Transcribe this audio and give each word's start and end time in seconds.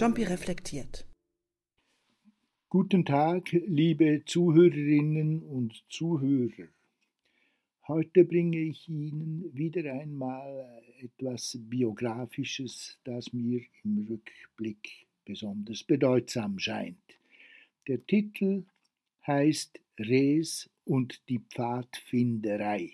Jumpy 0.00 0.24
reflektiert. 0.24 1.06
Guten 2.70 3.04
Tag, 3.04 3.52
liebe 3.52 4.22
Zuhörerinnen 4.24 5.42
und 5.42 5.84
Zuhörer. 5.90 6.68
Heute 7.86 8.24
bringe 8.24 8.60
ich 8.60 8.88
Ihnen 8.88 9.54
wieder 9.54 9.92
einmal 9.92 10.82
etwas 11.00 11.58
Biografisches, 11.60 12.98
das 13.04 13.34
mir 13.34 13.60
im 13.84 14.06
Rückblick 14.08 15.06
besonders 15.26 15.84
bedeutsam 15.84 16.58
scheint. 16.58 17.18
Der 17.86 18.02
Titel 18.06 18.64
heißt 19.26 19.80
Res 19.98 20.70
und 20.86 21.28
die 21.28 21.40
Pfadfinderei. 21.40 22.90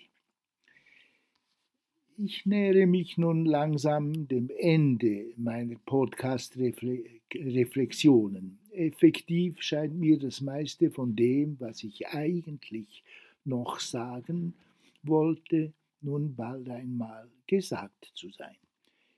Ich 2.19 2.47
nähere 2.47 2.87
mich 2.87 3.19
nun 3.19 3.45
langsam 3.45 4.27
dem 4.27 4.49
Ende 4.57 5.27
meiner 5.37 5.75
Podcast-Reflexionen. 5.85 8.57
Effektiv 8.71 9.61
scheint 9.61 9.99
mir 9.99 10.17
das 10.17 10.41
meiste 10.41 10.89
von 10.89 11.15
dem, 11.15 11.59
was 11.59 11.83
ich 11.83 12.07
eigentlich 12.07 13.03
noch 13.45 13.79
sagen 13.79 14.55
wollte, 15.03 15.71
nun 16.01 16.35
bald 16.35 16.67
einmal 16.69 17.27
gesagt 17.45 18.11
zu 18.15 18.31
sein. 18.31 18.57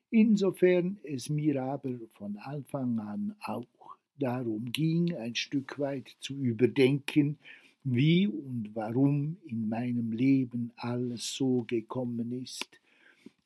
Insofern 0.10 0.98
es 1.04 1.30
mir 1.30 1.64
aber 1.64 1.98
von 2.16 2.36
Anfang 2.40 3.00
an 3.00 3.34
auch 3.46 3.96
darum 4.20 4.74
ging, 4.74 5.16
ein 5.16 5.36
Stück 5.36 5.80
weit 5.80 6.18
zu 6.20 6.34
überdenken, 6.34 7.38
wie 7.86 8.28
und 8.28 8.72
warum 8.74 9.38
in 9.46 9.70
meinem 9.70 10.12
Leben 10.12 10.74
alles 10.76 11.34
so 11.34 11.64
gekommen 11.64 12.44
ist, 12.44 12.68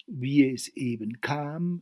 wie 0.07 0.49
es 0.49 0.67
eben 0.69 1.21
kam, 1.21 1.81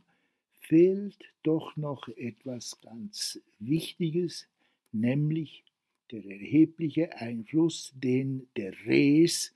fehlt 0.60 1.18
doch 1.42 1.76
noch 1.76 2.08
etwas 2.16 2.80
ganz 2.80 3.40
Wichtiges, 3.58 4.46
nämlich 4.92 5.64
der 6.10 6.24
erhebliche 6.24 7.16
Einfluss, 7.16 7.92
den 7.96 8.46
der 8.56 8.72
Res, 8.86 9.54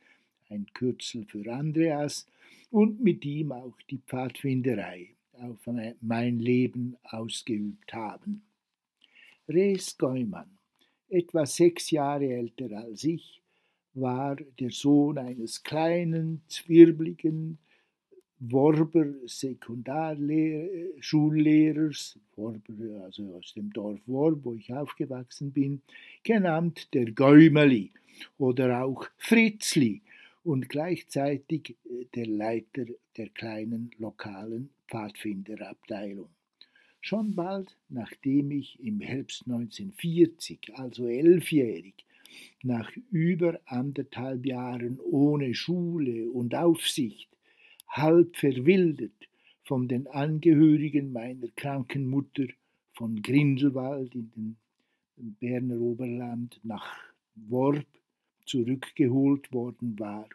ein 0.49 0.67
Kürzel 0.73 1.25
für 1.27 1.53
Andreas, 1.53 2.27
und 2.71 3.03
mit 3.03 3.25
ihm 3.25 3.53
auch 3.53 3.77
die 3.91 3.99
Pfadfinderei 3.99 5.11
auf 5.33 5.69
mein 6.01 6.39
Leben 6.39 6.97
ausgeübt 7.05 7.93
haben. 7.93 8.43
Res 9.49 9.97
Geumann, 9.97 10.59
etwa 11.09 11.47
sechs 11.47 11.91
Jahre 11.91 12.27
älter 12.27 12.71
als 12.73 13.05
ich, 13.05 13.43
war 13.95 14.37
der 14.37 14.71
Sohn 14.71 15.19
eines 15.19 15.63
kleinen, 15.63 16.43
zwirbligen, 16.49 17.59
Worber 18.39 19.15
Sekundarschullehrers, 19.25 22.19
Worber, 22.37 23.05
also 23.05 23.35
aus 23.35 23.55
dem 23.55 23.73
Dorf 23.73 24.07
Worb, 24.07 24.45
wo 24.45 24.53
ich 24.53 24.75
aufgewachsen 24.75 25.53
bin, 25.53 25.81
genannt 26.23 26.93
der 26.93 27.13
Gäumeli 27.13 27.93
oder 28.37 28.85
auch 28.85 29.07
Fritzli 29.17 30.03
und 30.45 30.69
gleichzeitig 30.69 31.77
äh, 31.85 32.05
der 32.15 32.27
Leiter 32.27 32.85
der 33.17 33.31
kleinen 33.31 33.91
lokalen 33.99 34.69
Pfadfinderabteilung. 34.89 36.29
Schon 37.01 37.35
bald, 37.35 37.75
nachdem 37.89 38.51
ich 38.51 38.79
im 38.81 39.01
Herbst 39.01 39.45
1940, 39.47 40.75
also 40.75 41.07
elfjährig, 41.07 42.05
nach 42.63 42.93
über 43.11 43.59
anderthalb 43.65 44.45
Jahren 44.45 45.01
ohne 45.01 45.55
Schule 45.55 46.31
und 46.31 46.55
Aufsicht 46.55 47.31
halb 47.89 48.37
verwildert 48.37 49.29
von 49.65 49.89
den 49.89 50.07
Angehörigen 50.07 51.13
meiner 51.13 51.49
kranken 51.57 52.09
Mutter 52.09 52.47
von 52.93 53.21
Grindelwald 53.23 54.15
in 54.15 54.31
den 54.35 54.57
Berner 55.41 55.81
Oberland 55.81 56.61
nach 56.63 56.97
Worb 57.49 57.87
zurückgeholt 58.45 59.53
worden 59.53 59.99
war, 59.99 60.29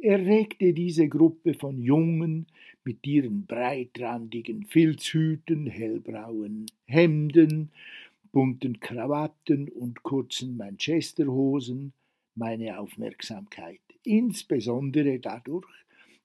erregte 0.00 0.72
diese 0.72 1.08
Gruppe 1.08 1.54
von 1.54 1.82
Jungen 1.82 2.46
mit 2.84 3.06
ihren 3.06 3.46
breitrandigen 3.46 4.66
Filzhüten, 4.66 5.66
hellbrauen 5.66 6.66
Hemden, 6.86 7.70
bunten 8.30 8.80
Krawatten 8.80 9.68
und 9.68 10.02
kurzen 10.02 10.56
Manchesterhosen 10.56 11.92
meine 12.34 12.78
Aufmerksamkeit, 12.78 13.80
insbesondere 14.02 15.18
dadurch, 15.20 15.66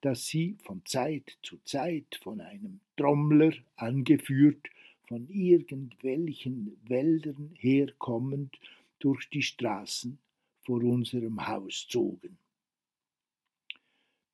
dass 0.02 0.28
sie 0.28 0.56
von 0.64 0.82
Zeit 0.86 1.38
zu 1.44 1.58
Zeit 1.66 2.20
von 2.22 2.42
einem 2.42 2.80
Trommler 2.96 3.54
angeführt, 3.76 4.70
von 5.04 5.28
irgendwelchen 5.28 6.78
Wäldern 6.88 7.52
herkommend 7.56 8.60
durch 9.00 9.30
die 9.30 9.42
Straßen 9.42 10.20
vor 10.62 10.84
unserem 10.84 11.48
Haus 11.48 11.88
zogen. 11.90 12.38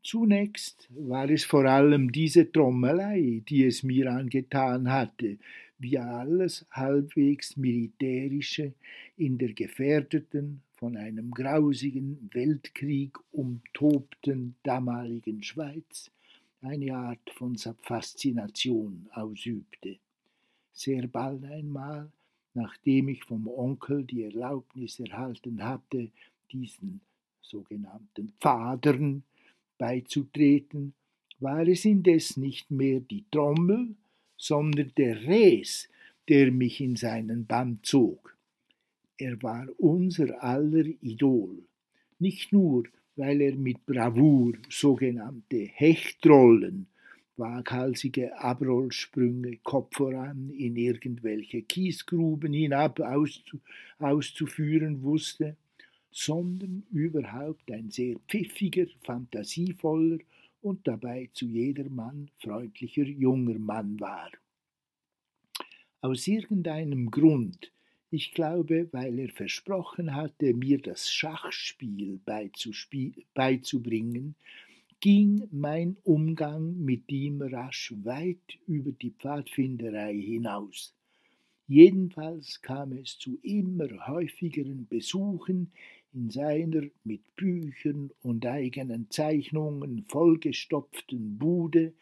Zunächst 0.04 0.88
war 0.92 1.30
es 1.30 1.46
vor 1.46 1.66
allem 1.66 2.12
diese 2.12 2.52
Trommelei, 2.52 3.42
die 3.48 3.64
es 3.64 3.82
mir 3.82 4.12
angetan 4.12 4.92
hatte, 4.92 5.38
wie 5.80 5.98
alles 5.98 6.66
halbwegs 6.70 7.58
militärische 7.58 8.74
in 9.18 9.38
der 9.38 9.54
gefährdeten, 9.54 10.62
von 10.86 10.98
einem 10.98 11.32
grausigen 11.32 12.30
Weltkrieg 12.32 13.18
umtobten 13.32 14.54
damaligen 14.62 15.42
Schweiz 15.42 16.12
eine 16.62 16.96
Art 16.96 17.28
von 17.32 17.58
Faszination 17.58 19.10
ausübte. 19.12 19.98
Sehr 20.74 21.08
bald 21.08 21.44
einmal, 21.46 22.12
nachdem 22.54 23.10
ich 23.10 23.24
vom 23.24 23.48
Onkel 23.48 24.04
die 24.04 24.26
Erlaubnis 24.26 25.00
erhalten 25.00 25.64
hatte, 25.64 26.12
diesen 26.52 27.02
sogenannten 27.42 28.34
Pfadern 28.40 29.24
beizutreten, 29.80 30.94
war 31.40 31.68
es 31.68 31.84
indes 31.84 32.38
nicht 32.38 32.70
mehr 32.70 33.00
die 33.00 33.26
Trommel, 33.32 33.96
sondern 34.38 34.92
der 34.98 35.26
Res, 35.26 35.90
der 36.30 36.52
mich 36.52 36.80
in 36.80 36.96
seinen 36.96 37.48
Bann 37.48 37.80
zog. 37.82 38.35
Er 39.18 39.42
war 39.42 39.68
unser 39.78 40.44
aller 40.44 40.86
Idol, 41.02 41.64
nicht 42.20 42.52
nur, 42.52 42.84
weil 43.16 43.40
er 43.40 43.56
mit 43.56 43.86
Bravour 43.86 44.54
sogenannte 44.70 45.70
Hechtrollen, 45.74 46.88
waghalsige 47.38 48.38
Abrollsprünge 48.38 49.58
Kopf 49.64 49.96
voran 49.96 50.50
in 50.50 50.76
irgendwelche 50.76 51.62
Kiesgruben 51.62 52.52
hinab 52.54 53.00
auszu 53.00 53.60
auszuführen 54.00 55.02
wusste, 55.02 55.56
sondern 56.12 56.84
überhaupt 56.92 57.72
ein 57.72 57.92
sehr 57.92 58.18
pfiffiger, 58.28 58.88
fantasievoller 59.04 60.20
und 60.62 60.86
dabei 60.88 61.30
zu 61.34 61.46
jedermann 61.46 62.30
freundlicher 62.40 63.04
junger 63.04 63.60
Mann 63.60 64.00
war. 64.00 64.32
Aus 66.02 66.28
irgendeinem 66.28 67.12
Grund 67.12 67.72
ich 68.12 68.34
glaube, 68.34 68.88
weil 68.92 69.20
er 69.20 69.30
versprochen 69.30 70.16
hatte, 70.16 70.54
mir 70.54 70.80
das 70.80 71.12
Schachspiel 71.12 72.20
beizubringen, 73.34 74.36
ging 75.02 75.48
mein 75.52 75.98
Umgang 76.04 76.78
mit 76.78 77.12
ihm 77.12 77.42
rasch 77.42 77.94
weit 78.04 78.58
über 78.68 78.92
die 78.92 79.12
Pfadfinderei 79.12 80.16
hinaus. 80.16 80.94
Jedenfalls 81.68 82.62
kam 82.62 82.94
es 82.94 83.18
zu 83.18 83.38
immer 83.42 84.08
häufigeren 84.08 84.88
Besuchen 84.88 85.72
in 86.14 86.30
seiner 86.30 86.84
mit 87.04 87.36
Büchern 87.36 88.12
und 88.22 88.46
eigenen 88.46 89.10
Zeichnungen 89.10 90.06
vollgestopften 90.08 91.38
Bude 91.38 91.94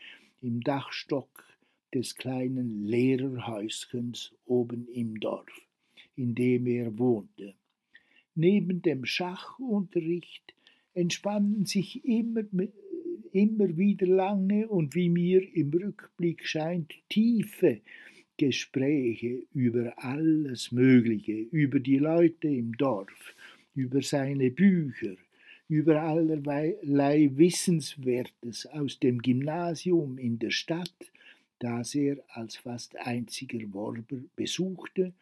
im 0.42 0.62
Dachstock 0.62 1.46
des 1.94 2.16
kleinen 2.16 2.84
Lehrerhäuschens 2.86 4.34
oben 4.46 4.88
im 4.90 5.20
Dorf 5.20 5.63
in 6.16 6.36
dem 6.36 6.68
er 6.68 6.98
wohnte. 6.98 7.56
Neben 8.36 8.82
dem 8.82 9.06
Schachunterricht 9.06 10.54
entspannen 10.94 11.66
sich 11.66 12.04
immer, 12.06 12.44
immer 13.32 13.78
wieder 13.78 14.08
lange 14.08 14.68
und 14.68 14.96
wie 14.96 15.10
mir 15.10 15.42
im 15.56 15.72
Rückblick 15.72 16.46
scheint 16.46 16.94
tiefe 17.10 17.82
Gespräche 18.38 19.44
über 19.54 19.94
alles 19.98 20.72
Mögliche, 20.72 21.34
über 21.34 21.80
die 21.80 21.98
Leute 21.98 22.48
im 22.48 22.76
Dorf, 22.78 23.36
über 23.76 24.02
seine 24.02 24.50
Bücher, 24.50 25.16
über 25.68 26.02
allerlei 26.02 27.30
Wissenswertes 27.36 28.66
aus 28.66 29.00
dem 29.00 29.20
Gymnasium 29.20 30.18
in 30.18 30.40
der 30.40 30.52
Stadt, 30.52 31.12
das 31.64 31.96
er 31.96 32.18
als 32.28 32.58
fast 32.58 32.98
einziger 32.98 33.62
Worber 33.72 34.18
besuchte 34.36 35.14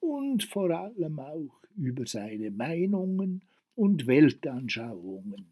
und 0.00 0.44
vor 0.44 0.70
allem 0.70 1.18
auch 1.18 1.56
über 1.78 2.06
seine 2.06 2.50
Meinungen 2.50 3.40
und 3.76 4.06
Weltanschauungen. 4.06 5.46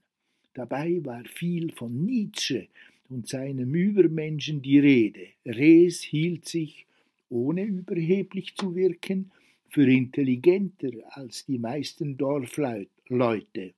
Dabei 0.52 1.02
war 1.02 1.24
viel 1.24 1.72
von 1.72 2.04
Nietzsche 2.04 2.68
und 3.08 3.26
seinem 3.26 3.74
Übermenschen 3.74 4.60
die 4.60 4.78
Rede. 4.78 5.28
Rees 5.46 6.02
hielt 6.02 6.46
sich, 6.46 6.84
ohne 7.30 7.64
überheblich 7.64 8.54
zu 8.54 8.74
wirken, 8.74 9.30
für 9.70 9.90
intelligenter 9.90 10.92
als 11.12 11.46
die 11.46 11.58
meisten 11.58 12.18
Dorfleute. 12.18 13.72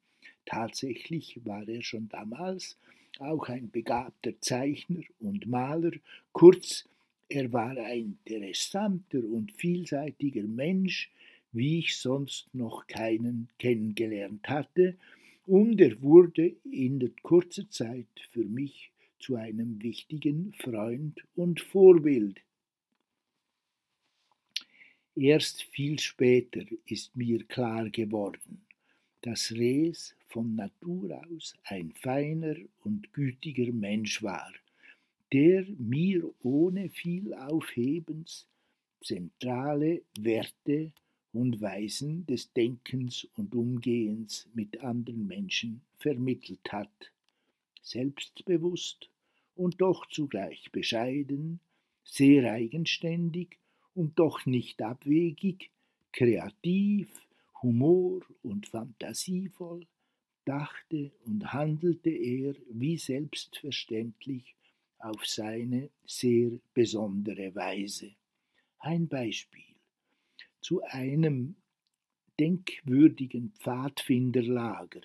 Tatsächlich 0.44 1.40
war 1.44 1.66
er 1.68 1.82
schon 1.82 2.08
damals 2.08 2.76
auch 3.20 3.48
ein 3.48 3.70
begabter 3.70 4.40
Zeichner 4.40 5.02
und 5.20 5.46
Maler, 5.46 5.92
kurz, 6.32 6.88
er 7.28 7.52
war 7.52 7.76
ein 7.76 8.18
interessanter 8.24 9.24
und 9.24 9.52
vielseitiger 9.52 10.44
Mensch, 10.44 11.10
wie 11.52 11.80
ich 11.80 11.96
sonst 11.96 12.48
noch 12.52 12.86
keinen 12.86 13.48
kennengelernt 13.58 14.48
hatte, 14.48 14.96
und 15.46 15.80
er 15.80 16.02
wurde 16.02 16.56
in 16.64 16.98
der 16.98 17.10
kurzen 17.22 17.70
Zeit 17.70 18.08
für 18.30 18.44
mich 18.44 18.90
zu 19.18 19.36
einem 19.36 19.82
wichtigen 19.82 20.52
Freund 20.52 21.24
und 21.34 21.60
Vorbild. 21.60 22.40
Erst 25.14 25.62
viel 25.62 25.98
später 25.98 26.62
ist 26.84 27.16
mir 27.16 27.42
klar 27.44 27.88
geworden, 27.88 28.65
dass 29.26 29.50
Rees 29.50 30.14
von 30.28 30.54
Natur 30.54 31.20
aus 31.32 31.56
ein 31.64 31.90
feiner 31.90 32.54
und 32.84 33.12
gütiger 33.12 33.72
Mensch 33.72 34.22
war, 34.22 34.52
der 35.32 35.66
mir 35.78 36.32
ohne 36.44 36.90
viel 36.90 37.34
Aufhebens 37.34 38.46
zentrale 39.00 40.02
Werte 40.16 40.92
und 41.32 41.60
Weisen 41.60 42.24
des 42.26 42.52
Denkens 42.52 43.26
und 43.34 43.52
Umgehens 43.56 44.48
mit 44.54 44.80
anderen 44.84 45.26
Menschen 45.26 45.80
vermittelt 45.98 46.70
hat, 46.70 47.12
selbstbewusst 47.82 49.10
und 49.56 49.80
doch 49.80 50.06
zugleich 50.06 50.70
bescheiden, 50.70 51.58
sehr 52.04 52.52
eigenständig 52.52 53.58
und 53.92 54.20
doch 54.20 54.46
nicht 54.46 54.80
abwegig, 54.82 55.72
kreativ, 56.12 57.25
humor 57.66 58.20
und 58.42 58.68
fantasievoll, 58.68 59.86
dachte 60.44 61.10
und 61.24 61.52
handelte 61.52 62.10
er 62.10 62.54
wie 62.70 62.96
selbstverständlich 62.96 64.54
auf 64.98 65.26
seine 65.26 65.90
sehr 66.06 66.52
besondere 66.72 67.52
Weise. 67.56 68.12
Ein 68.78 69.08
Beispiel. 69.08 69.74
Zu 70.60 70.80
einem 70.84 71.56
denkwürdigen 72.38 73.52
Pfadfinderlager, 73.58 75.00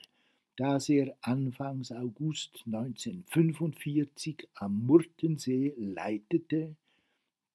das 0.55 0.89
er 0.89 1.17
Anfangs 1.21 1.91
August 1.91 2.61
1945 2.67 4.47
am 4.53 4.85
Murtensee 4.85 5.73
leitete, 5.77 6.75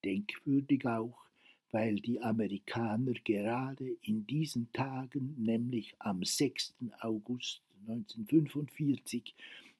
denkwürdig 0.04 0.84
auch, 0.84 1.26
weil 1.72 1.96
die 1.96 2.20
Amerikaner 2.20 3.12
gerade 3.24 3.96
in 4.02 4.26
diesen 4.26 4.72
Tagen, 4.72 5.34
nämlich 5.38 5.94
am 5.98 6.22
6. 6.22 6.74
August 7.00 7.60
1945, 7.88 9.34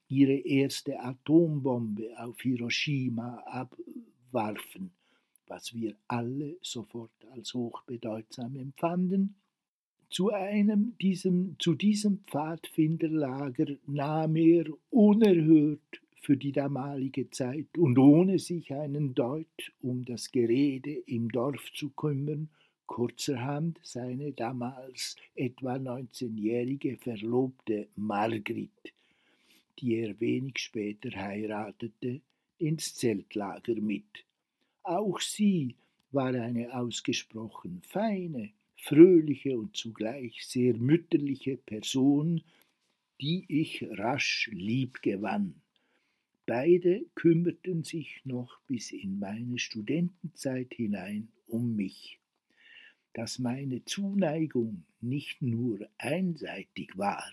ihre 0.09 0.35
erste 0.35 1.01
Atombombe 1.01 2.11
auf 2.19 2.41
Hiroshima 2.41 3.39
abwarfen, 3.47 4.91
was 5.47 5.75
wir 5.75 5.97
alle 6.09 6.57
sofort 6.63 7.25
als 7.33 7.55
hochbedeutsam 7.55 8.57
empfanden. 8.57 9.35
Zu 10.09 10.33
einem 10.33 10.97
diesem, 10.99 11.57
zu 11.59 11.75
diesem 11.75 12.19
Pfadfinderlager 12.27 13.77
nahm 13.87 14.37
er 14.37 14.67
unerhört 14.91 16.01
für 16.27 16.37
die 16.37 16.51
damalige 16.51 17.31
Zeit 17.31 17.79
und 17.79 17.97
ohne 17.99 18.41
sich 18.41 18.73
einen 18.73 19.15
Deut 19.15 19.73
um 19.81 20.05
das 20.05 20.33
Gerede 20.33 20.91
im 20.91 21.29
Dorf 21.29 21.71
zu 21.73 21.91
kümmern, 21.91 22.49
kurzerhand 22.87 23.79
seine 23.85 24.33
damals 24.33 25.15
etwa 25.37 25.75
19-jährige 25.75 26.97
Verlobte 26.97 27.87
Margrit, 27.95 28.93
die 29.79 29.95
er 29.99 30.19
wenig 30.19 30.59
später 30.59 31.11
heiratete, 31.17 32.21
ins 32.59 32.97
Zeltlager 32.97 33.77
mit. 33.77 34.25
Auch 34.83 35.21
sie 35.21 35.77
war 36.11 36.35
eine 36.35 36.75
ausgesprochen 36.75 37.83
feine, 37.87 38.51
fröhliche 38.75 39.57
und 39.57 39.77
zugleich 39.77 40.45
sehr 40.45 40.75
mütterliche 40.75 41.57
Person, 41.57 42.43
die 43.21 43.45
ich 43.47 43.87
rasch 43.93 44.51
lieb 44.53 45.03
gewann. 45.03 45.63
Beide 46.47 47.05
kümmerten 47.17 47.83
sich 47.83 48.21
noch 48.25 48.61
bis 48.69 48.93
in 48.93 49.19
meine 49.19 49.59
Studentenzeit 49.59 50.73
hinein 50.75 51.27
um 51.49 51.75
mich. 51.75 52.21
Dass 53.15 53.41
meine 53.41 53.85
Zuneigung 53.85 54.85
nicht 55.01 55.43
nur 55.43 55.89
einseitig 55.99 56.97
war, 56.97 57.33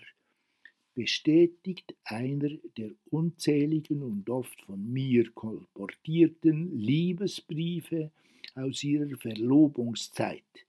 bestätigt 0.94 1.94
einer 2.02 2.50
der 2.76 2.90
unzähligen 3.10 4.02
und 4.02 4.28
oft 4.30 4.60
von 4.62 4.92
mir 4.92 5.30
kolportierten 5.30 6.76
Liebesbriefe 6.76 8.10
aus 8.56 8.82
ihrer 8.82 9.16
Verlobungszeit, 9.16 10.66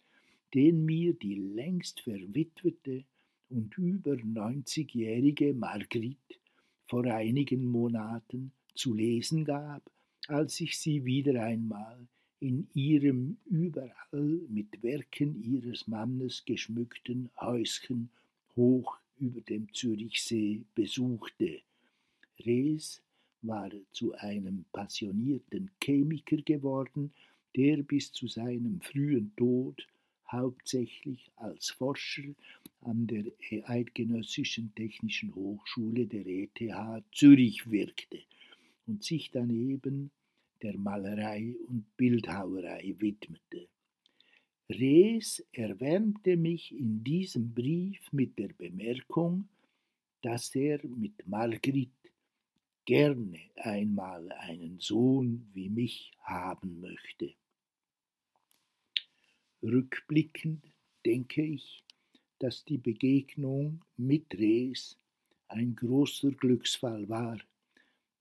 den 0.53 0.86
mir 0.86 1.13
die 1.13 1.36
längst 1.36 2.01
verwitwete 2.01 3.06
und 3.50 3.75
über 3.75 4.13
90-jährige 4.13 5.56
Margrit 5.56 6.39
vor 6.85 7.05
einigen 7.05 7.65
Monaten 7.65 8.51
zu 8.73 8.93
lesen 8.93 9.45
gab, 9.45 9.89
als 10.27 10.59
ich 10.59 10.77
sie 10.77 11.05
wieder 11.05 11.43
einmal 11.43 12.07
in 12.39 12.67
ihrem 12.73 13.37
überall 13.45 14.39
mit 14.49 14.83
Werken 14.83 15.41
ihres 15.41 15.87
Mannes 15.87 16.43
geschmückten 16.45 17.29
Häuschen 17.39 18.09
hoch 18.55 18.97
über 19.17 19.41
dem 19.41 19.73
Zürichsee 19.73 20.63
besuchte. 20.75 21.61
Rees 22.45 23.01
war 23.41 23.69
zu 23.91 24.13
einem 24.15 24.65
passionierten 24.73 25.71
Chemiker 25.81 26.37
geworden, 26.37 27.13
der 27.55 27.77
bis 27.83 28.11
zu 28.11 28.27
seinem 28.27 28.81
frühen 28.81 29.31
Tod 29.35 29.87
hauptsächlich 30.27 31.31
als 31.36 31.69
Forscher 31.69 32.33
an 32.81 33.07
der 33.07 33.25
Eidgenössischen 33.69 34.74
Technischen 34.75 35.33
Hochschule 35.36 36.07
der 36.07 36.25
ETH 36.25 37.04
Zürich 37.12 37.69
wirkte 37.69 38.19
und 38.88 39.04
sich 39.04 39.31
daneben 39.31 40.11
der 40.61 40.78
Malerei 40.78 41.56
und 41.68 41.85
Bildhauerei 41.97 42.95
widmete. 42.97 43.68
Rees 44.69 45.45
erwärmte 45.52 46.38
mich 46.38 46.73
in 46.73 47.04
diesem 47.04 47.54
Brief 47.54 48.11
mit 48.11 48.40
der 48.40 48.49
Bemerkung, 48.49 49.47
dass 50.21 50.56
er 50.56 50.80
mit 50.88 51.28
Margrit 51.28 51.92
gerne 52.85 53.40
einmal 53.56 54.31
einen 54.31 54.80
Sohn 54.80 55.47
wie 55.54 55.69
mich 55.69 56.11
haben 56.19 56.80
möchte. 56.81 57.33
Rückblickend 59.66 60.64
denke 61.07 61.44
ich, 61.44 61.84
dass 62.38 62.64
die 62.66 62.78
Begegnung 62.78 63.84
mit 63.98 64.38
Rees 64.38 65.00
ein 65.48 65.76
großer 65.76 66.30
Glücksfall 66.31 67.10
war, 67.10 67.40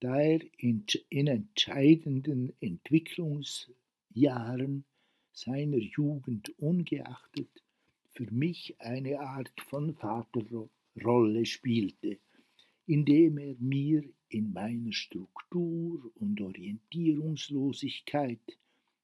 da 0.00 0.18
er 0.18 0.40
in, 0.56 0.86
in 1.10 1.26
entscheidenden 1.26 2.54
Entwicklungsjahren 2.60 4.86
seiner 5.32 5.76
Jugend 5.76 6.58
ungeachtet 6.58 7.50
für 8.14 8.30
mich 8.30 8.74
eine 8.78 9.20
Art 9.20 9.52
von 9.66 9.94
Vaterrolle 9.94 11.44
spielte, 11.44 12.16
indem 12.86 13.36
er 13.36 13.56
mir 13.58 14.02
in 14.30 14.50
meiner 14.52 14.92
Struktur 14.92 16.10
und 16.14 16.40
Orientierungslosigkeit 16.40 18.40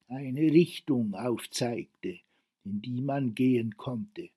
eine 0.07 0.41
Richtung 0.41 1.13
aufzeigte, 1.13 2.19
in 2.63 2.81
die 2.81 3.01
man 3.01 3.35
gehen 3.35 3.77
konnte. 3.77 4.29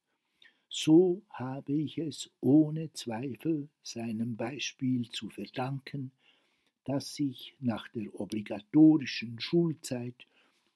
So 0.69 1.23
habe 1.31 1.73
ich 1.73 1.99
es 1.99 2.31
ohne 2.41 2.93
Zweifel 2.93 3.69
seinem 3.83 4.37
Beispiel 4.37 5.09
zu 5.11 5.31
verdanken, 5.31 6.11
dass 6.85 7.19
ich 7.19 7.55
nach 7.61 7.89
der 7.89 8.19
obligatorischen 8.19 9.41
Schulzeit 9.41 10.27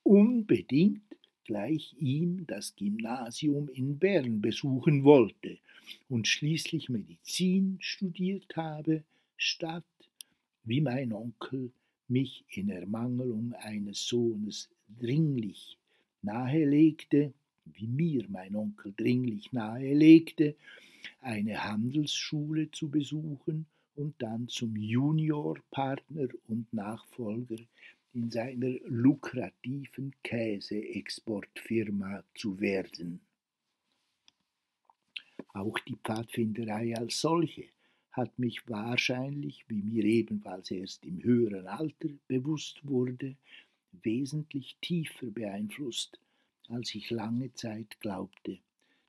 unbedingt 0.03 1.03
gleich 1.45 1.95
ihm 1.99 2.47
das 2.47 2.77
Gymnasium 2.77 3.69
in 3.71 3.99
Bern 3.99 4.41
besuchen 4.41 5.03
wollte 5.03 5.59
und 6.09 6.29
schließlich 6.29 6.89
Medizin 6.91 7.79
studiert 7.81 8.57
habe, 8.57 9.03
statt, 9.37 9.85
wie 10.65 10.81
mein 10.81 11.13
Onkel 11.13 11.73
mich 12.07 12.45
in 12.51 12.69
Ermangelung 12.69 13.55
eines 13.55 14.07
Sohnes 14.07 14.69
dringlich 15.01 15.79
nahelegte, 16.23 17.33
wie 17.75 17.87
mir 17.87 18.25
mein 18.29 18.55
Onkel 18.55 18.93
dringlich 18.97 19.53
nahelegte, 19.53 20.55
eine 21.21 21.65
Handelsschule 21.65 22.71
zu 22.71 22.89
besuchen 22.89 23.67
und 23.95 24.15
dann 24.19 24.49
zum 24.49 24.77
Juniorpartner 24.77 26.29
und 26.47 26.73
Nachfolger 26.73 27.57
in 28.15 28.31
seiner 28.31 28.79
lukrativen 28.87 30.15
Käseexportfirma 30.23 32.23
zu 32.35 32.59
werden. 32.61 33.21
Auch 35.53 35.79
die 35.81 35.97
Pfadfinderei 35.97 36.97
als 36.97 37.21
solche 37.21 37.65
hat 38.13 38.39
mich 38.39 38.67
wahrscheinlich, 38.69 39.65
wie 39.69 39.83
mir 39.83 40.05
ebenfalls 40.05 40.71
erst 40.71 41.05
im 41.05 41.23
höheren 41.23 41.67
Alter 41.67 42.09
bewusst 42.27 42.81
wurde, 42.83 43.37
wesentlich 44.03 44.77
tiefer 44.81 45.27
beeinflusst, 45.27 46.19
als 46.69 46.95
ich 46.95 47.11
lange 47.11 47.53
Zeit 47.55 48.01
glaubte. 48.01 48.59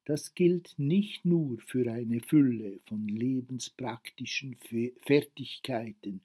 Das 0.06 0.34
gilt 0.34 0.74
nicht 0.78 1.24
nur 1.26 1.60
für 1.60 1.92
eine 1.92 2.20
Fülle 2.20 2.80
von 2.86 3.08
lebenspraktischen 3.08 4.58
Fertigkeiten 5.02 6.22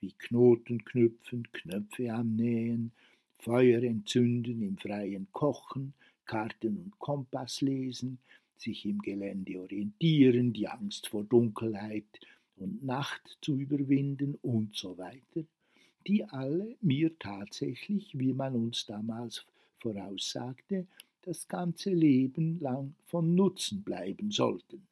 wie 0.00 0.12
Knoten 0.12 0.84
knüpfen, 0.84 1.50
Knöpfe 1.50 2.12
annähen, 2.12 2.92
Feuer 3.38 3.82
entzünden, 3.82 4.62
im 4.62 4.76
freien 4.76 5.28
Kochen, 5.32 5.94
Karten 6.26 6.76
und 6.78 6.98
Kompass 6.98 7.60
lesen, 7.60 8.18
sich 8.56 8.84
im 8.86 9.00
Gelände 9.00 9.60
orientieren, 9.60 10.52
die 10.52 10.68
Angst 10.68 11.08
vor 11.08 11.24
Dunkelheit 11.24 12.20
und 12.56 12.84
Nacht 12.84 13.38
zu 13.40 13.58
überwinden 13.58 14.36
und 14.42 14.76
so 14.76 14.96
weiter, 14.96 15.44
die 16.06 16.24
alle 16.24 16.76
mir 16.80 17.18
tatsächlich, 17.18 18.18
wie 18.18 18.32
man 18.32 18.54
uns 18.54 18.86
damals 18.86 19.46
voraussagte, 19.84 20.86
das 21.22 21.46
ganze 21.46 21.90
Leben 21.90 22.58
lang 22.60 22.94
von 23.04 23.34
Nutzen 23.34 23.82
bleiben 23.82 24.30
sollten. 24.30 24.86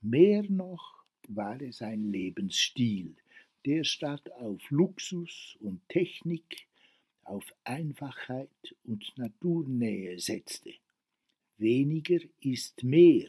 Mehr 0.00 0.44
noch 0.48 1.04
war 1.28 1.60
es 1.60 1.82
ein 1.82 2.04
Lebensstil, 2.04 3.16
der 3.66 3.82
statt 3.82 4.30
auf 4.32 4.60
Luxus 4.70 5.56
und 5.60 5.80
Technik 5.88 6.66
auf 7.24 7.44
Einfachheit 7.64 8.76
und 8.84 9.12
Naturnähe 9.16 10.18
setzte. 10.18 10.72
Weniger 11.58 12.20
ist 12.40 12.82
mehr 12.84 13.28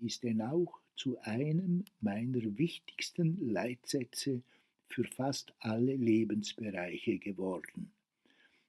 ist 0.00 0.22
denn 0.22 0.42
auch 0.42 0.80
zu 0.96 1.18
einem 1.22 1.84
meiner 2.00 2.58
wichtigsten 2.58 3.38
Leitsätze 3.50 4.42
für 4.86 5.04
fast 5.04 5.54
alle 5.60 5.96
Lebensbereiche 5.96 7.18
geworden. 7.18 7.93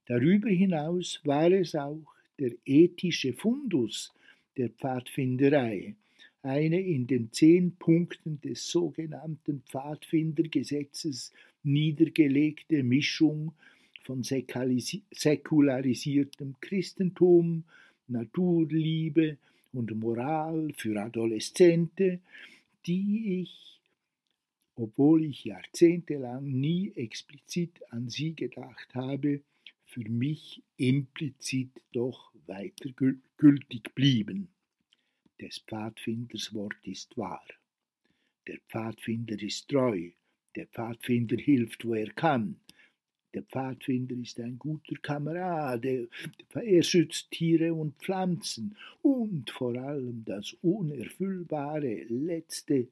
Darüber 0.05 0.50
hinaus 0.50 1.19
war 1.24 1.51
es 1.51 1.75
auch 1.75 2.05
der 2.39 2.51
ethische 2.65 3.33
Fundus 3.33 4.12
der 4.57 4.69
Pfadfinderei, 4.69 5.95
eine 6.43 6.79
in 6.79 7.07
den 7.07 7.31
zehn 7.31 7.75
Punkten 7.75 8.39
des 8.41 8.69
sogenannten 8.69 9.63
Pfadfindergesetzes 9.67 11.33
niedergelegte 11.63 12.83
Mischung 12.83 13.53
von 14.03 14.21
säkularisiertem 14.21 16.55
Christentum, 16.62 17.63
Naturliebe 18.07 19.38
und 19.74 19.95
Moral 19.95 20.71
für 20.77 21.01
Adoleszente, 21.01 22.19
die 22.85 23.41
ich, 23.41 23.81
obwohl 24.75 25.25
ich 25.25 25.45
jahrzehntelang 25.45 26.43
nie 26.43 26.91
explizit 26.95 27.71
an 27.89 28.09
sie 28.09 28.35
gedacht 28.35 28.93
habe, 28.93 29.41
für 29.86 30.08
mich 30.10 30.63
implizit 30.77 31.72
doch 31.94 32.34
weiter 32.48 32.89
gültig 33.38 33.96
blieben. 33.96 34.50
Des 35.39 35.60
Pfadfinders 35.60 36.54
Wort 36.54 36.77
ist 36.84 37.18
wahr. 37.18 37.46
Der 38.48 38.60
Pfadfinder 38.70 39.42
ist 39.42 39.68
treu. 39.70 40.12
Der 40.56 40.68
Pfadfinder 40.68 41.38
hilft, 41.38 41.86
wo 41.86 41.94
er 41.94 42.12
kann. 42.13 42.60
Der 43.34 43.44
Pfadfinder 43.44 44.15
ist 44.15 44.39
ein 44.39 44.58
guter 44.58 44.96
Kamerade. 45.01 46.08
Er 46.54 46.84
schützt 46.84 47.32
Tiere 47.32 47.74
und 47.74 47.98
Pflanzen. 47.98 48.77
Und 49.01 49.50
vor 49.50 49.75
allem 49.75 50.24
das 50.24 50.54
unerfüllbare 50.62 52.04
letzte. 52.04 52.88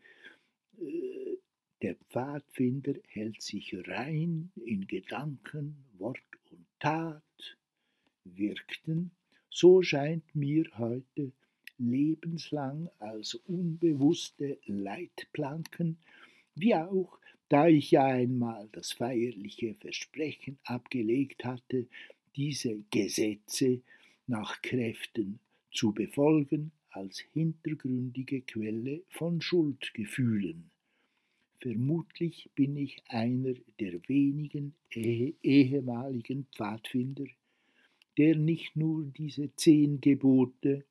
Äh, 0.82 1.38
der 1.82 1.96
Pfadfinder 1.96 2.96
hält 3.08 3.42
sich 3.42 3.76
rein 3.88 4.52
in 4.66 4.88
Gedanken, 4.88 5.76
Wort 5.98 6.20
Tat 6.84 7.58
wirkten, 8.26 9.12
so 9.50 9.82
scheint 9.84 10.36
mir 10.36 10.66
heute 10.78 11.32
lebenslang 11.78 12.90
als 13.00 13.36
unbewusste 13.36 14.58
Leitplanken, 14.66 15.98
wie 16.56 16.76
auch 16.76 17.18
da 17.48 17.70
ich 17.70 17.92
ja 17.92 18.04
einmal 18.04 18.68
das 18.74 18.92
feierliche 18.92 19.76
Versprechen 19.76 20.60
abgelegt 20.66 21.46
hatte, 21.46 21.88
diese 22.36 22.84
Gesetze 22.92 23.80
nach 24.28 24.62
Kräften 24.62 25.40
zu 25.72 25.94
befolgen, 25.94 26.74
als 26.90 27.20
hintergründige 27.20 28.42
Quelle 28.42 29.04
von 29.08 29.40
Schuldgefühlen. 29.40 30.73
Vermutlich 31.64 32.50
bin 32.56 32.76
ich 32.76 33.02
einer 33.08 33.54
der 33.80 33.94
wenigen 34.10 34.76
eh 34.92 35.34
ehemaligen 35.42 36.46
Pfadfinder, 36.54 37.24
der 38.18 38.36
nicht 38.36 38.76
nur 38.76 39.06
diese 39.06 39.56
zehn 39.56 40.02
Gebote, 40.02 40.84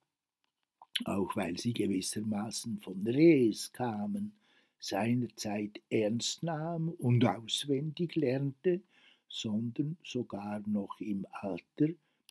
auch 1.04 1.36
weil 1.36 1.58
sie 1.58 1.74
gewissermaßen 1.74 2.78
von 2.78 3.06
Res 3.06 3.70
kamen, 3.74 4.32
seinerzeit 4.78 5.78
ernst 5.90 6.42
nahm 6.42 6.88
und 6.88 7.22
auswendig 7.22 8.16
lernte, 8.16 8.80
sondern 9.28 9.98
sogar 10.02 10.66
noch 10.66 10.98
im 11.00 11.26
Alter 11.32 11.88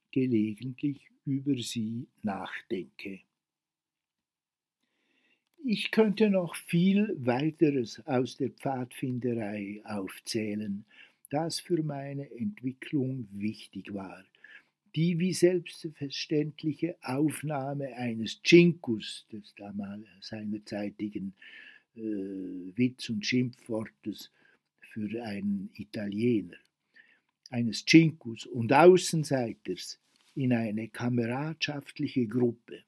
gelegentlich 0.10 1.12
über 1.26 1.56
sie 1.58 2.08
nachdenke. 2.24 3.20
Ich 5.64 5.92
könnte 5.92 6.32
noch 6.32 6.56
viel 6.56 7.16
weiteres 7.20 8.02
aus 8.08 8.36
der 8.36 8.50
Pfadfinderei 8.50 9.80
aufzählen, 9.86 10.86
das 11.30 11.60
für 11.60 11.84
meine 11.84 12.32
Entwicklung 12.32 13.28
wichtig 13.32 13.94
war. 13.94 14.26
Die 14.96 15.20
wie 15.20 15.34
selbstverständliche 15.34 16.96
Aufnahme 17.04 17.96
eines 17.96 18.42
Cinkus, 18.42 19.28
des 19.32 19.54
damals 19.56 20.08
seinerzeitigen 20.22 21.36
äh, 21.96 22.02
Witz- 22.02 23.10
und 23.10 23.24
Schimpfwortes 23.24 24.32
für 24.80 25.24
einen 25.24 25.70
Italiener, 25.76 26.58
eines 27.52 27.86
Cinkus 27.86 28.48
und 28.48 28.74
Außenseiters 28.74 30.00
in 30.34 30.54
eine 30.54 30.88
kameradschaftliche 30.88 32.26
Gruppe 32.26 32.84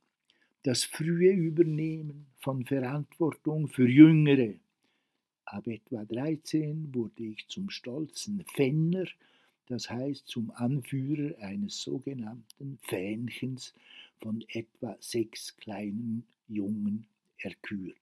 das 0.63 0.85
frühe 0.85 1.33
Übernehmen 1.33 2.27
von 2.39 2.63
Verantwortung 2.65 3.67
für 3.67 3.87
Jüngere. 3.87 4.55
Ab 5.43 5.67
etwa 5.67 6.05
13 6.05 6.95
wurde 6.95 7.23
ich 7.23 7.47
zum 7.49 7.69
stolzen 7.69 8.45
Fenner, 8.55 9.05
das 9.67 9.89
heißt 9.89 10.25
zum 10.25 10.51
Anführer 10.51 11.37
eines 11.39 11.81
sogenannten 11.81 12.79
Fähnchens 12.83 13.73
von 14.21 14.43
etwa 14.47 14.95
sechs 15.01 15.57
kleinen 15.57 16.25
Jungen 16.47 17.07
erkürt. 17.39 17.97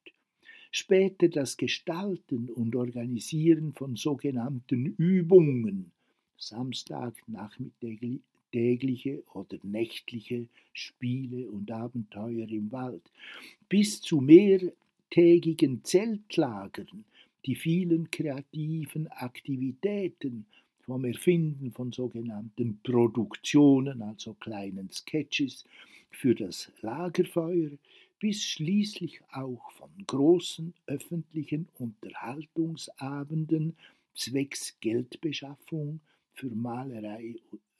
Später 0.70 1.30
das 1.30 1.58
Gestalten 1.58 2.48
und 2.51 2.75
Organisieren 2.75 3.74
von 3.74 3.96
sogenannten 3.96 4.86
Übungen, 4.98 5.91
Samstagnachmittag 6.38 8.22
tägliche 8.51 9.24
oder 9.34 9.58
nächtliche 9.63 10.48
Spiele 10.74 11.50
und 11.50 11.72
Abenteuer 11.72 12.48
im 12.50 12.72
Wald, 12.72 13.01
bis 13.70 14.01
zu 14.01 14.22
mehrtägigen 14.22 15.84
Zeltlagern, 15.84 17.05
die 17.46 17.55
vielen 17.55 18.12
kreativen 18.12 19.08
Aktivitäten 19.08 20.46
vom 20.86 21.05
Erfinden 21.05 21.72
von 21.72 21.91
sogenannten 21.91 22.79
Produktionen, 22.84 24.01
also 24.01 24.34
kleinen 24.34 24.89
Sketches 24.91 25.65
für 26.10 26.36
das 26.36 26.72
Lagerfeuer, 26.81 27.72
bis 28.20 28.43
schließlich 28.43 29.22
auch 29.31 29.72
von 29.72 29.89
großen 30.05 30.74
öffentlichen 30.86 31.67
Unterhaltungsabenden 31.79 33.75
zwecks 34.13 34.77
Geldbeschaffung 34.79 36.01
für 36.34 36.50
Malerei 36.50 37.36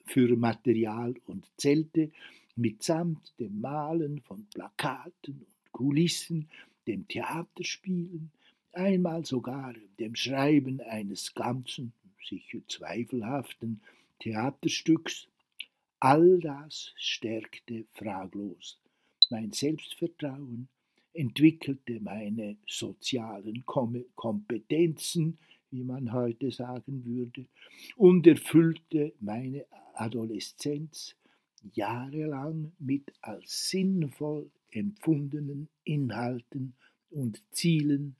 für 0.06 0.36
Material 0.36 1.14
und 1.26 1.46
Zelte 1.56 2.10
mitsamt 2.56 3.32
dem 3.38 3.60
Malen 3.60 4.20
von 4.20 4.46
Plakaten 4.52 5.34
und 5.40 5.72
Kulissen, 5.72 6.48
dem 6.86 7.06
Theaterspielen, 7.08 8.30
einmal 8.72 9.24
sogar 9.24 9.74
dem 9.98 10.14
Schreiben 10.14 10.80
eines 10.80 11.34
ganzen, 11.34 11.92
sicher 12.28 12.58
zweifelhaften 12.68 13.80
Theaterstücks. 14.20 15.28
All 16.00 16.40
das 16.40 16.92
stärkte 16.96 17.84
fraglos 17.92 18.78
mein 19.32 19.50
Selbstvertrauen, 19.50 20.68
entwickelte 21.14 22.00
meine 22.00 22.56
sozialen 22.66 23.64
Kompetenzen 23.66 25.38
wie 25.72 25.84
man 25.84 26.12
heute 26.12 26.50
sagen 26.50 27.04
würde, 27.04 27.46
und 27.96 28.26
erfüllte 28.26 29.12
meine 29.20 29.66
Adoleszenz 29.94 31.16
jahrelang 31.74 32.72
mit 32.78 33.12
als 33.20 33.70
sinnvoll 33.70 34.50
empfundenen 34.70 35.68
Inhalten 35.84 36.74
und 37.10 37.42
Zielen, 37.52 38.16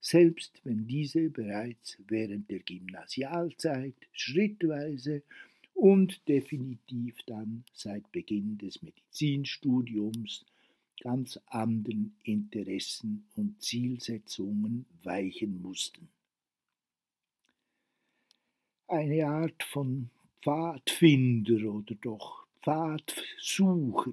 selbst 0.00 0.60
wenn 0.64 0.86
diese 0.86 1.30
bereits 1.30 1.98
während 2.06 2.50
der 2.50 2.60
Gymnasialzeit 2.60 3.96
schrittweise 4.12 5.22
und 5.74 6.26
definitiv 6.28 7.16
dann 7.26 7.64
seit 7.72 8.10
Beginn 8.10 8.58
des 8.58 8.82
Medizinstudiums 8.82 10.44
ganz 11.00 11.38
anderen 11.46 12.16
Interessen 12.24 13.28
und 13.36 13.60
Zielsetzungen 13.62 14.86
weichen 15.04 15.62
mussten. 15.62 16.08
Eine 18.90 19.26
Art 19.26 19.62
von 19.64 20.08
Pfadfinder 20.40 21.62
oder 21.70 21.94
doch 21.96 22.46
Pfadsucher 22.62 24.12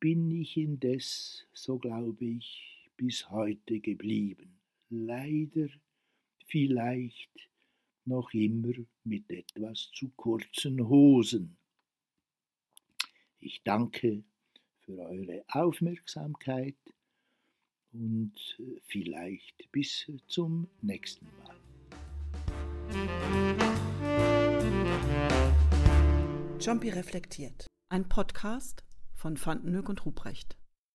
bin 0.00 0.28
ich 0.32 0.56
indes, 0.56 1.46
so 1.52 1.78
glaube 1.78 2.24
ich, 2.24 2.90
bis 2.96 3.30
heute 3.30 3.78
geblieben. 3.78 4.58
Leider 4.90 5.68
vielleicht 6.46 7.48
noch 8.04 8.34
immer 8.34 8.72
mit 9.04 9.30
etwas 9.30 9.88
zu 9.94 10.08
kurzen 10.16 10.88
Hosen. 10.88 11.56
Ich 13.38 13.62
danke 13.62 14.24
für 14.80 14.98
eure 14.98 15.44
Aufmerksamkeit 15.46 16.74
und 17.92 18.34
äh, 18.58 18.80
vielleicht 18.88 19.70
bis 19.70 20.10
zum 20.26 20.66
nächsten 20.82 21.26
Mal. 21.44 21.54
Jumpy 26.66 26.88
reflektiert. 26.88 27.68
Ein 27.90 28.08
Podcast 28.08 28.82
von 29.14 29.38
Vandenhoek 29.40 29.88
und 29.88 30.04
Ruprecht. 30.04 30.56